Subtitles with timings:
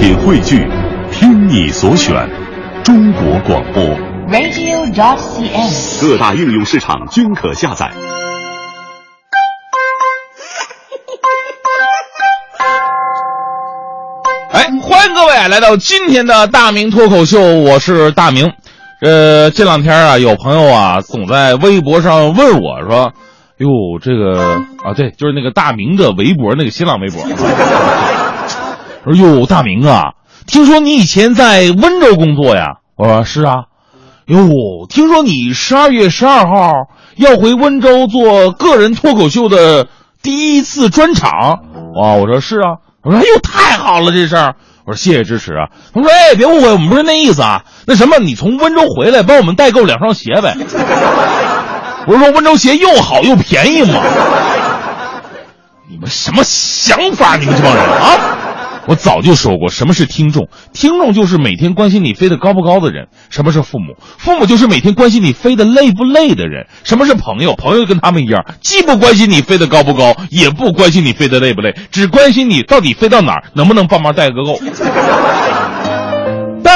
[0.00, 0.66] 品汇聚，
[1.12, 2.26] 听你所选，
[2.82, 3.84] 中国广播。
[4.32, 6.00] radio.dot.cn，。
[6.00, 7.90] 各大应用市场均可下载。
[14.52, 18.50] 哎，欢迎各位来到今天的大明脱口秀，我是大明。
[19.02, 23.12] 呃，这两天啊，有朋友啊总在微博上问我说
[23.60, 23.68] ：“哟，
[24.00, 24.40] 这个
[24.82, 27.22] 啊，对，就是那个大明的微博，那个新浪微博。”
[29.04, 30.12] 说：“哟，大明啊，
[30.46, 33.64] 听说你以前在温州工作呀？”我说：“是啊。”
[34.26, 36.72] 哟，听说你十二月十二号
[37.16, 39.88] 要回温州做个人脱口秀的
[40.22, 41.60] 第一次专场？
[41.96, 42.78] 哇，我说是啊。
[43.02, 44.54] 我说：“哎呦，太好了，这事儿。”
[44.86, 47.64] 我说：“谢谢支持啊。”他说：“哎，别误会，我们不是那意思啊。
[47.86, 50.54] 那什么，你从温州回来，帮我们代购两双鞋呗。”
[52.06, 54.00] 我说：“温州鞋又好又便宜嘛。”
[55.90, 57.36] 你们什么想法？
[57.36, 58.16] 你们这帮人啊！
[58.88, 60.48] 我早就说过，什么是听众？
[60.72, 63.08] 听众就是每天关心你飞得高不高的人。
[63.28, 63.94] 什么是父母？
[64.18, 66.66] 父母就是每天关心你飞得累不累的人。
[66.84, 67.54] 什么是朋友？
[67.54, 74.58] 朋友跟他们一样，既不关心你飞得高不高，也不关心你飞得累不累，只关心你到底飞到哪儿，能不能帮忙带个够。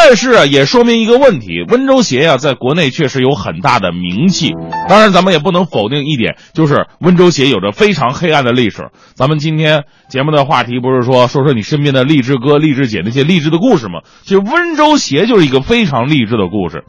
[0.07, 4.53] 但是啊，也说明一个问题：温州鞋呀、在国内确实有很大的名气。
[4.87, 8.91] 当然，咱们也不能否定一点，就是温州鞋有着非常黑暗的历史。
[9.15, 14.01] 咱们今天节目的话题不是说说说你身边的励志哥、励志姐那些励志的故事吗？
[14.25, 16.85] 其实温州鞋就是一个非常励志的故事。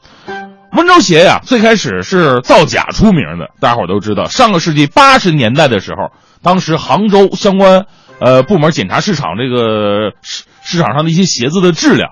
[0.74, 4.26] 温州鞋呀，最开始是造假出名的，大伙都知道。
[4.26, 6.12] 上个世纪八十年代的时候，
[6.44, 7.86] 当时杭州相关
[8.20, 12.12] 呃部门检查市场这个市市场上的一些鞋子的质量。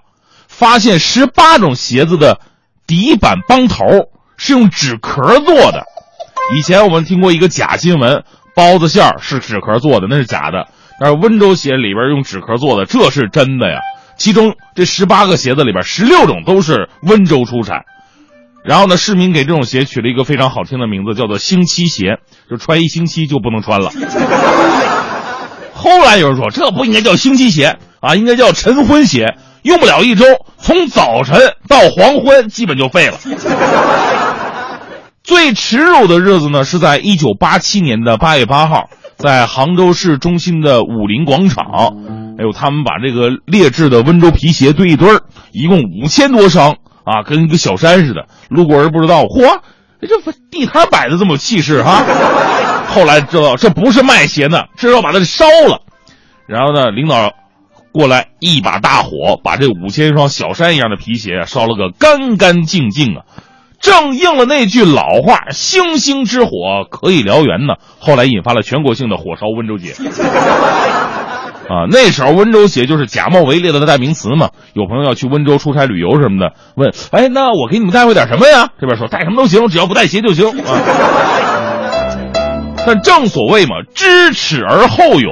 [0.55, 2.39] 发现十八种鞋子的
[2.85, 3.85] 底板帮头
[4.37, 5.83] 是用纸壳做的。
[6.55, 8.23] 以前我们听过一个假新闻，
[8.55, 10.67] 包子馅儿是纸壳做的，那是假的。
[10.99, 13.79] 但是温州鞋里边用纸壳做的，这是真的呀。
[14.15, 17.81] 其中这十八个鞋子里边，十六种都是温州出产。
[18.63, 22.19] 然后呢，市民给这种鞋取了一个非常好听的名字，叫做“星期鞋”，
[22.49, 23.91] 就穿一星期就不能穿了。
[25.73, 29.35] 后来有人说，这不应该叫星期鞋啊，应该叫晨昏鞋。
[29.63, 30.25] 用不了一周，
[30.57, 33.17] 从早晨到黄昏，基本就废了。
[35.23, 41.63] 最耻辱的日子呢，是在一九八七年的八月八号，在杭州市中心的武林广场，
[42.37, 45.07] 哎呦，他们把这个劣质的温州皮鞋堆一堆，
[45.53, 46.71] 一共五千多双
[47.05, 48.25] 啊，跟一个小山似的。
[48.49, 49.59] 路过人不知道，嚯，
[50.01, 50.19] 这
[50.51, 52.03] 地摊摆的这么有气势哈、
[52.89, 55.79] 后来知道这不是卖鞋的，这是要把它烧了。
[56.47, 57.31] 然后呢，领导。
[57.93, 63.21] 过来一把大火，把这五千双小山一样的皮鞋烧了个干干净净啊！
[63.79, 66.49] 正应了那句老话：“星星之火
[66.89, 67.75] 可以燎原”呢。
[67.99, 69.91] 后来引发了全国性的火烧温州节。
[71.69, 74.51] 啊，那时候温州鞋就是假冒伪劣的代名词嘛。
[74.73, 80.79] 有朋友要去温州出差旅游什么的，问：“哎，那我给你们带回点什么呀？”这边说：“带什么都行，只要不带鞋就行。”啊。
[82.87, 85.31] 但正所谓嘛，知耻而后勇。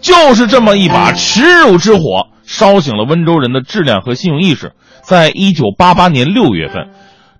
[0.00, 4.72] 就是这么一把耻辱之火，烧醒了温州人的质量和信用意识。
[5.02, 6.88] 在一九八八年六月份，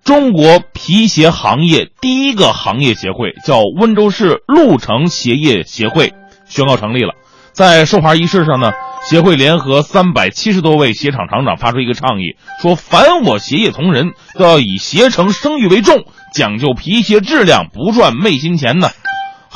[0.04, 6.14] 中国皮鞋行业第一个行业协会叫温州市鹿城鞋业协会
[6.46, 7.14] 宣告成立了。
[7.52, 8.72] 在授牌仪式上呢，
[9.08, 18.90] 协会联合三百七十多位鞋厂厂长发出一个倡议，说：凡我鞋业同仁都要以鞋城声誉为重，讲究皮鞋质量，不赚昧心钱呢。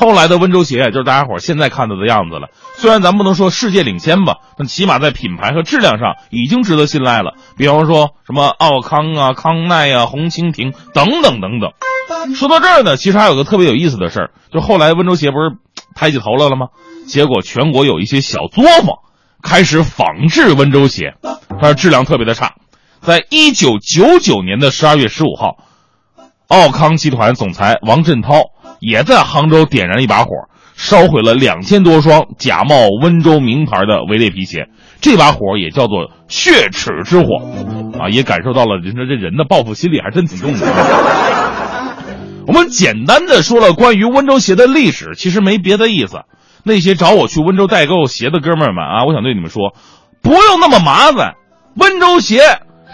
[0.00, 2.48] 后来的温州鞋就是大家伙现在看到的样子了。
[2.78, 7.34] 虽然咱不能说世界领先吧，但起码在品牌和质量上已经值得信赖了。
[7.58, 11.72] 比方说什么奥康啊、康奈啊、红蜻蜓等等等等。
[12.34, 15.58] 说到这儿呢，其实还有个特别有意思的事儿，就后来温州鞋不是
[15.94, 16.68] 抬起头来了吗？
[17.06, 19.00] 结果全国有一些小作坊
[19.42, 21.12] 开始仿制温州鞋，
[21.60, 22.54] 但是质量特别的差。
[23.02, 25.58] 在一九九九年的十二月十五号，
[26.48, 28.44] 奥康集团总裁王振涛。
[28.80, 30.30] 也在杭州点燃了一把火，
[30.74, 34.68] 烧毁了两千多双假冒温州名牌的伪劣皮鞋。
[35.00, 37.36] 这把火也叫做血耻之火，
[37.98, 40.66] 啊，也感受到了人家这人的报复心理还真挺重的。
[42.46, 46.22] 我们简单的说了关于温州鞋的历史，其实没别的意思。
[46.64, 49.74] 那些找我去温州代购鞋的哥们儿们啊，我想对你们说，
[50.20, 51.34] 不用那么麻烦，
[51.76, 52.40] 温州鞋。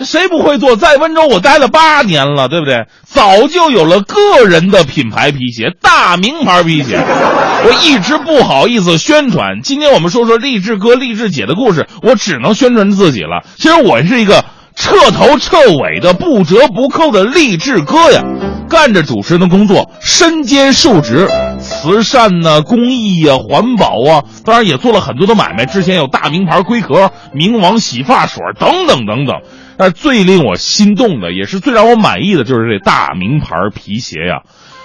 [0.04, 0.76] 谁不会做？
[0.76, 2.86] 在温州我待了八年了，对不对？
[3.04, 6.98] 早就有了个人的品牌皮鞋，大名牌皮鞋。
[6.98, 9.62] 我一直不好意思宣传。
[9.62, 13.42] 今天我们说说励志哥、励志姐的故事，我只能宣传自己了。
[13.56, 14.44] 其实我是一个
[14.74, 18.22] 彻头彻尾的不折不扣的励志哥呀！
[18.68, 21.28] 干着主持人的工作，身兼数职，
[21.60, 25.66] 慈善呐、公益呀、环保啊，当然也做了很多的买卖。
[25.66, 29.36] 之前有大名牌龟壳、冥王洗发水等等等等。
[29.78, 34.42] 但最令我心动的，也是最让我满意的，就是这大名牌皮鞋呀。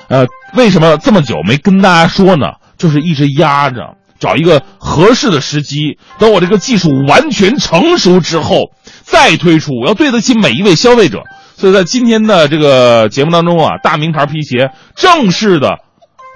[0.07, 2.53] 呃，为什么这么久没跟大家说呢？
[2.77, 8.71] 就是一直压着，找一个合适的时机，等我这个技术完全成熟之后
[9.03, 11.23] 再推出，我要对得起每一位消费者。
[11.55, 15.77] 所以在今天的这个节目当中啊，大名牌皮鞋正式的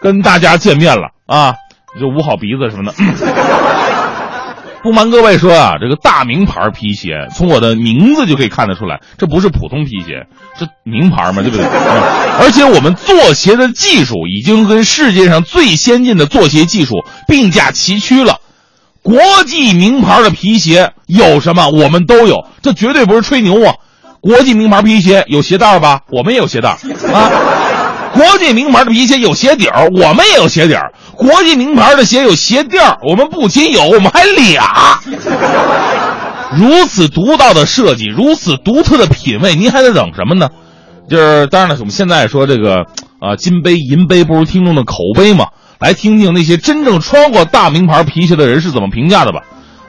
[0.02, 1.56] 跟大家见面了啊，
[2.00, 2.96] 就捂好鼻子什么的。
[4.86, 10.28] 不瞒各位说啊，这个大名牌皮鞋，从我的名字就可以看得出来，这不是普通皮鞋，
[10.60, 11.66] 这名牌嘛，对不对？
[11.66, 18.38] 而且我们做鞋的技术已经跟世界上最先进的做鞋技术并驾齐驱了。
[19.02, 19.18] 国
[19.48, 23.74] 际名牌的皮鞋有什么，我们都有，这绝对不是吹牛啊！
[24.22, 26.02] 国际名牌皮鞋有鞋带吧？
[26.12, 27.32] 我们也有鞋带啊。
[28.16, 30.92] 国际名牌的皮鞋有鞋底儿，我们也有鞋底儿。
[31.16, 35.00] 国际名牌的鞋有鞋垫儿，我们不仅有，我们还俩。
[36.58, 40.50] 如此独到的设计，如此独特的品味，您还在等什么呢？
[41.10, 42.86] 就是当然了，我们现在说这个
[43.20, 45.48] 啊，金杯银杯不如听众的口碑嘛。
[45.78, 49.42] 来听听那些真正穿过大名牌皮鞋的人是怎么评价的吧。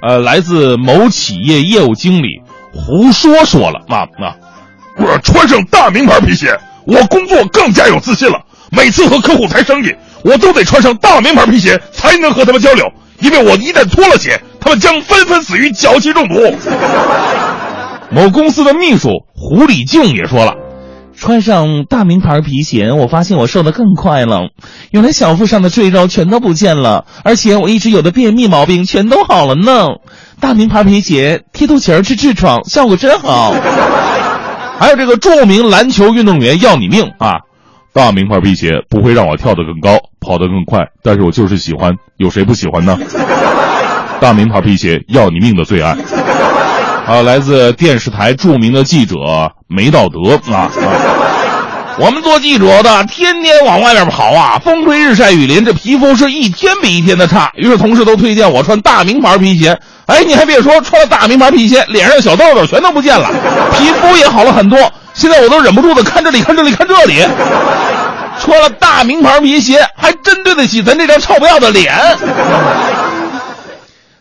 [0.02, 2.42] 呃，来自某企业业务经理
[2.72, 4.34] 胡说说了啊啊，
[4.98, 8.40] 我穿上大名牌皮鞋，我工作更加有自信了。
[8.70, 9.94] 每次和客户谈生意。
[10.24, 12.84] 我都得穿上大名牌皮鞋才能和他们交流，
[13.20, 16.34] 因为我一旦脱了鞋，他们将纷纷死于脚气中毒。
[18.10, 20.54] 某公司的秘书胡礼静也说了，
[21.16, 24.48] 穿上大名牌皮鞋，我发现我瘦得更快了，
[24.90, 29.90] 原来小腹上的赘肉全都不见了，而且我一直有的便秘毛病全都好了呢。
[30.40, 33.54] 大名牌皮鞋贴肚脐儿治痔疮，效果真好。
[34.78, 37.40] 还有这个著名篮球运动员要你命啊！
[37.92, 39.98] 大名牌皮鞋不会让我跳得更高。
[40.20, 42.98] 跑得更快，但是我就是喜欢，有谁不喜欢呢？
[44.20, 45.96] 大名牌皮鞋要你命的最爱。
[47.06, 49.14] 啊，来自电视台著名的记者
[49.68, 50.70] 梅道德啊啊！
[51.98, 57.50] 我们做记者的天天往外面跑啊，风吹日晒雨淋，这皮肤是一天比一天的差。
[57.54, 59.78] 于是同事都推荐我穿大名牌皮鞋。
[60.04, 63.30] 哎，你还别说，穿了大名牌皮鞋，脸上小痘痘全都不见了，
[63.72, 64.78] 皮肤也好了很多。
[65.14, 67.24] 现在我都忍不住的看这里，看这里，看这里。
[68.38, 71.94] 穿了大名牌皮鞋，还真对得起咱这张臭不要的脸。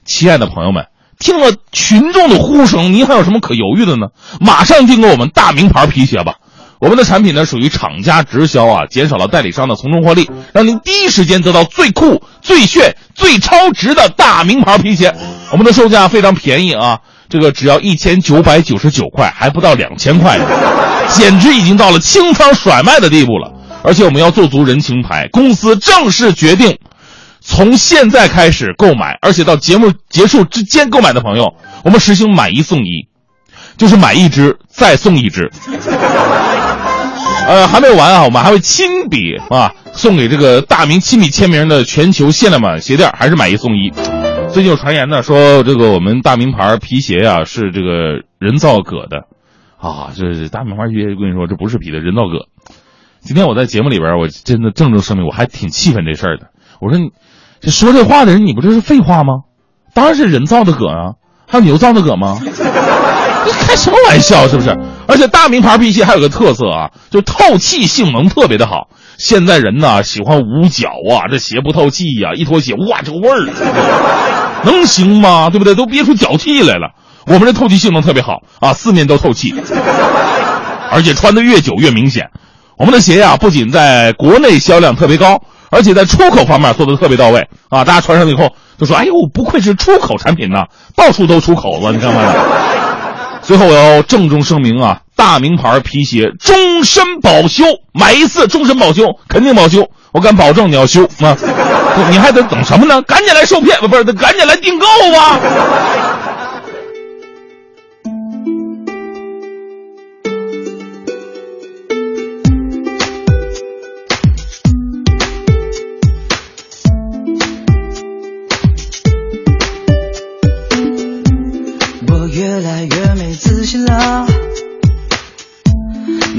[0.06, 0.86] 亲爱的朋友们，
[1.20, 4.08] 听了群众的呼声，您还有什么可犹豫的呢？
[4.40, 6.36] 马上订购我们大名牌皮鞋吧！
[6.86, 15.12] 我们的产品呢属于厂家直销啊，减少了代理商的从中获利，让您第一时间得到最酷、最炫、最超值的大名牌皮鞋。
[15.52, 20.46] 我们的售价非常便宜啊，这个只要一千九百九十九块，还不到两千块呢，
[21.10, 23.52] 简直已经到了清仓甩卖的地步了。
[23.82, 26.78] 而且我们要做足人情牌，公司正式决定，
[27.42, 33.08] 从现在开始购买，而且到节目结束之间购买的朋友，我们实行买一送一，
[33.76, 35.52] 就是买一只再送一只。
[37.48, 43.92] 呃，还没有完啊，我们还会亲笔啊送给这个大明亲笔签名的全球限量版鞋垫，还是买一送一。
[44.52, 49.26] 最近有传言呢，说这个我们大名牌皮鞋啊是这个人造革的，
[49.78, 52.48] 啊，这大名牌皮鞋，我跟你说，这不是皮的，人造革。
[53.22, 56.48] 今天我在节目里边，我真的郑重声明，我还挺气愤这事儿的。
[56.82, 57.00] 我说，
[57.60, 59.44] 这说这话的人，你不这是废话吗？
[59.94, 61.14] 当然是人造的革啊，
[61.48, 62.40] 还有牛造的革吗？
[63.46, 64.76] 你开什么玩笑，是不是？
[65.08, 68.88] 而且大名牌皮鞋还有个特色啊，就透气性能特别的好。
[69.18, 73.48] 现在人呢喜欢捂脚啊，这鞋不透气呀，一脱鞋，哇，这个味儿
[74.64, 75.50] 能行吗？
[75.50, 75.76] 对不对？
[75.76, 76.92] 都憋出脚气来了。
[77.28, 79.54] 我们这透气性能特别好啊，四面都透气，
[80.92, 82.30] 而且穿的越久越明显。
[82.78, 85.40] 我们的鞋呀，不仅在国内销量特别高，
[85.72, 87.86] 而且在出口方面做的特别到位啊！
[87.86, 90.66] 大家穿上以后就说：“哎呦，不愧是出口产品呐，
[90.96, 92.36] 到处都出口了。”你看看。
[93.46, 101.38] 最后我要郑重声明啊，大名牌皮鞋终身保修，买一次终身保修，肯定保修，我敢保证你要修啊！
[102.10, 103.02] 你还得等什么呢？
[103.04, 105.40] 赶紧来受骗，不是，赶紧来订购吧！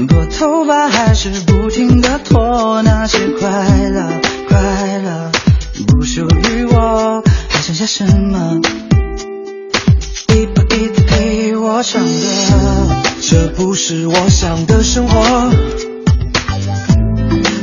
[0.05, 3.49] 拨头发还是不停的拖，那些快
[3.89, 4.03] 乐
[4.47, 5.31] 快乐
[5.87, 8.59] 不属于我，还剩下什么？
[10.35, 12.09] 一步一步陪我唱歌，
[13.21, 15.49] 这不是我想的生活。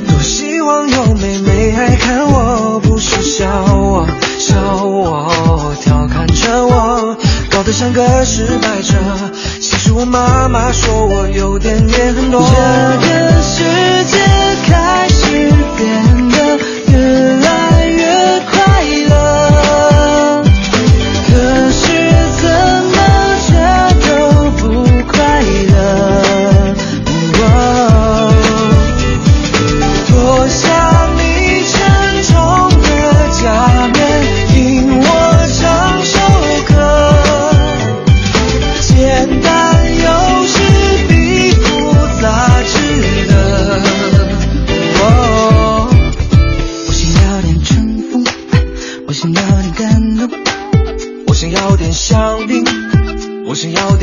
[0.09, 7.17] 多希望有妹妹爱看我，不是笑我笑我调侃着我，
[7.51, 8.54] 搞得像个失
[10.15, 12.41] 妈妈说我有点也很多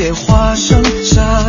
[0.02, 1.41] 点花生炸